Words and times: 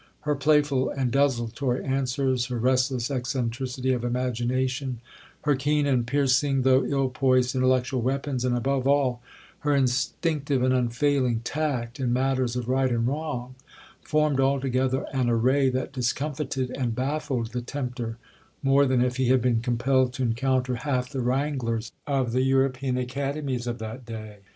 Her 0.21 0.33
playful 0.33 0.89
and 0.89 1.11
desultory 1.11 1.85
answers,—her 1.85 2.57
restless 2.57 3.11
eccentricity 3.11 3.93
of 3.93 4.03
imagination,—her 4.03 5.55
keen 5.57 5.85
and 5.85 6.07
piercing, 6.07 6.63
though 6.63 6.83
ill 6.83 7.09
poised 7.09 7.53
intellectual 7.53 8.01
weapons,—and, 8.01 8.57
above 8.57 8.87
all, 8.87 9.21
her 9.59 9.75
instinctive 9.75 10.63
and 10.63 10.73
unfailing 10.73 11.41
tact 11.41 11.99
in 11.99 12.11
matters 12.11 12.55
of 12.55 12.67
right 12.67 12.89
and 12.91 13.07
wrong, 13.07 13.53
formed 14.01 14.39
altogether 14.39 15.05
an 15.13 15.29
array 15.29 15.69
that 15.69 15.93
discomfited 15.93 16.71
and 16.71 16.95
baffled 16.95 17.51
the 17.51 17.61
tempter 17.61 18.17
more 18.63 18.87
than 18.87 19.03
if 19.03 19.17
he 19.17 19.27
had 19.27 19.39
been 19.43 19.61
compelled 19.61 20.13
to 20.13 20.23
encounter 20.23 20.77
half 20.77 21.11
the 21.11 21.21
wranglers 21.21 21.91
of 22.07 22.31
the 22.31 22.41
European 22.41 22.97
academies 22.97 23.67
of 23.67 23.77
that 23.77 24.03
day. 24.03 24.39